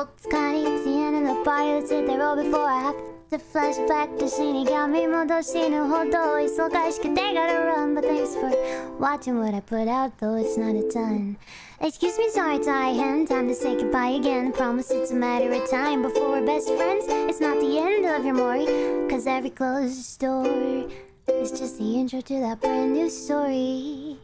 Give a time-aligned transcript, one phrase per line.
[0.00, 2.94] It's kinda, it's the end of the party, let's hit the road before I have
[3.30, 7.66] to flashback to seeing got me modo shino hold it's so guys can they gotta
[7.66, 8.52] run but thanks for
[9.00, 11.36] watching what I put out though it's not a ton
[11.80, 13.28] Excuse me, sorry, Taihen.
[13.28, 14.52] Time to say goodbye again.
[14.52, 17.04] Promise it's a matter of time before we're best friends.
[17.08, 18.66] It's not the end of your mori,
[19.08, 20.88] cause every closed door
[21.28, 24.18] is just the intro to that brand new story.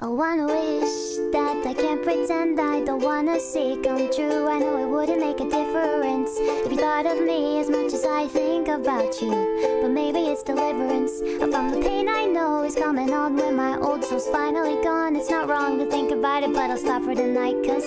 [0.00, 2.58] I wanna wish that I can't pretend
[2.96, 6.30] wanna see come true I know it wouldn't make a difference.
[6.38, 9.30] If you thought of me as much as I think about you
[9.82, 11.18] But maybe it's deliverance.
[11.18, 15.14] From the pain I know is coming on when my old soul's finally gone.
[15.14, 17.84] It's not wrong to think about it but I'll stop for tonight cause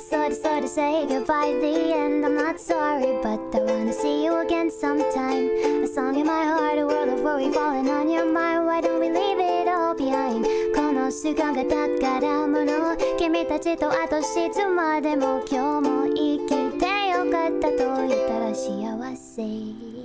[0.00, 2.24] Sorta, sorta say goodbye the end.
[2.24, 5.50] I'm not sorry but I wanna see you again sometime.
[5.82, 8.66] A song in my heart, a world of worry falling on your mind.
[8.66, 9.49] Why don't we leave it
[11.09, 19.95] の瞬間が宝物君たちとあとしつまでも今日も生きてよかったと言ったら幸せ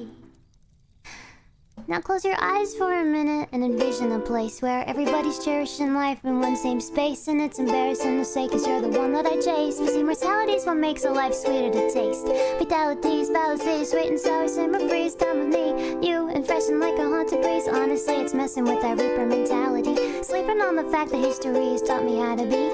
[1.88, 6.24] Now close your eyes for a minute and envision a place where everybody's cherishing life
[6.24, 9.40] in one same space And it's embarrassing to say cause you're the one that I
[9.40, 12.26] chase But see mortality's what makes a life sweeter to taste
[12.60, 15.73] Vitality's fallacy, sweet and sour, simmer freeze Time with me,
[16.05, 17.67] you and fresh and like a haunted breeze.
[17.67, 19.95] Honestly, it's messing with that Reaper mentality.
[20.23, 22.69] Sleeping on the fact that history has taught me how to be.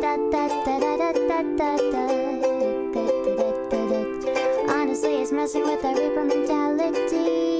[0.00, 2.10] Da, da, da, da, da, da, da, da.
[4.68, 7.50] Honestly, it's messing with that Reaper mentality.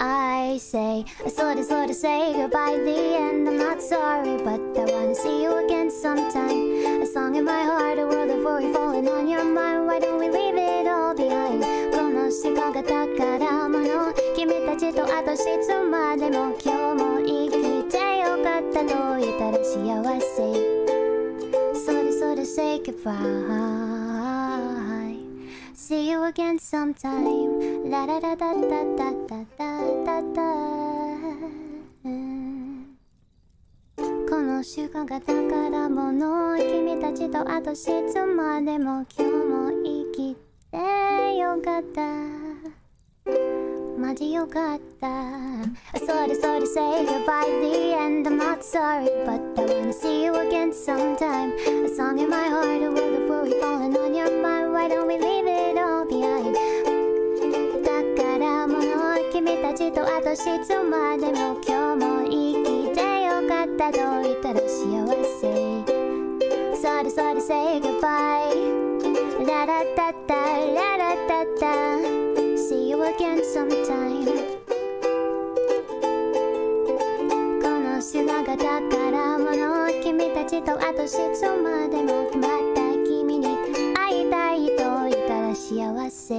[0.00, 3.48] I say, I slow to slow to say goodbye the end.
[3.48, 7.02] I'm not sorry, but I wanna see you again sometime.
[7.02, 8.06] A song in my heart, a
[14.70, 15.46] たちとあと質
[15.90, 17.58] までも今日も生き
[17.90, 19.74] てよかったと言たら幸
[20.20, 20.30] せ。
[21.74, 23.10] それそれ say goodbye
[25.74, 29.10] See you again sometime ラララダダダダ
[29.58, 29.74] ダ
[30.04, 30.42] ダダ。
[34.30, 37.90] この習慣が宝物君たちとあと質
[38.24, 40.36] までも今日も生き
[40.70, 40.76] て
[41.38, 43.69] よかった。
[44.10, 45.06] マジよかった
[45.96, 50.72] Sorry, sorry, say goodbye the end I'm not sorry, but I wanna see you again
[50.72, 51.52] sometime
[51.84, 55.06] A song in my heart, a world of worry falling on your mind Why don't
[55.06, 56.56] we leave it all behind?
[57.84, 58.82] 宝物
[59.30, 65.06] 君たちとあとしつまでも今日も生きてよかったと言ったら幸
[65.38, 65.46] せ
[66.82, 68.90] Sorry, sorry, say goodbye
[69.46, 70.39] La da da da,
[78.50, 82.30] の砂が宝物君たちとあとしつまでも。
[82.36, 83.46] また君に
[83.94, 86.34] 会いたいと言ったら幸せ。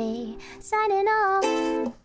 [0.59, 2.00] されの